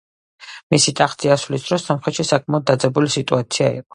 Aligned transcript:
მისი 0.75 0.93
ტახტზე 0.99 1.33
ასვლის 1.35 1.67
დროს 1.69 1.85
სომხეთში 1.91 2.27
საკმაოდ 2.31 2.67
დაძაბული 2.71 3.15
სიტუაცია 3.19 3.71
იყო. 3.77 3.89